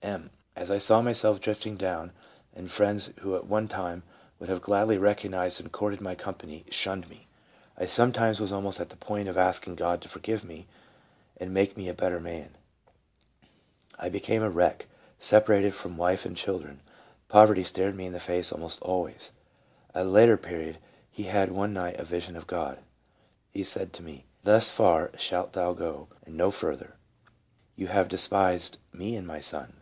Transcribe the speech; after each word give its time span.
M.: 0.00 0.30
"As 0.54 0.70
I 0.70 0.78
saw 0.78 1.02
myself 1.02 1.40
drifting 1.40 1.76
down, 1.76 2.12
and 2.54 2.70
friends 2.70 3.10
who 3.18 3.34
at 3.34 3.46
one 3.48 3.66
time 3.66 4.04
would 4.38 4.48
have 4.48 4.62
gladly 4.62 4.96
recognized 4.96 5.60
and 5.60 5.72
courted 5.72 6.00
my 6.00 6.14
company 6.14 6.64
shunned 6.70 7.10
me, 7.10 7.26
I 7.76 7.84
sometimes 7.86 8.40
was 8.40 8.52
almost 8.52 8.80
at 8.80 8.90
the 8.90 8.96
point 8.96 9.28
of 9.28 9.36
asking 9.36 9.74
God 9.74 10.00
to 10.00 10.08
forgive 10.08 10.44
me 10.44 10.66
and 11.36 11.52
make 11.52 11.76
me 11.76 11.88
a 11.88 11.94
better 11.94 12.20
man 12.20 12.54
I 13.98 14.08
became 14.08 14.40
a 14.42 14.48
wreck, 14.48 14.86
separated 15.18 15.74
from 15.74 15.96
wife 15.98 16.24
and 16.24 16.36
children. 16.36 16.80
Poverty 17.26 17.64
stared 17.64 17.96
me 17.96 18.06
in 18.06 18.12
the 18.12 18.20
face 18.20 18.52
almost 18.52 18.80
always.".. 18.82 19.32
At 19.94 20.06
a 20.06 20.08
later 20.08 20.36
period 20.36 20.78
he 21.10 21.24
had 21.24 21.50
one 21.50 21.74
night 21.74 21.98
a 21.98 22.04
vision 22.04 22.36
of 22.36 22.46
God:" 22.46 22.78
He 23.50 23.64
said 23.64 23.92
to 23.94 24.02
me,' 24.04 24.24
Thus 24.44 24.70
far 24.70 25.10
shalt 25.18 25.52
thou 25.52 25.72
go 25.72 26.06
and 26.24 26.36
no 26.36 26.52
further. 26.52 26.94
You 27.74 27.88
have 27.88 28.08
despised 28.08 28.78
Me 28.92 29.16
and 29.16 29.26
my 29.26 29.40
Son. 29.40 29.74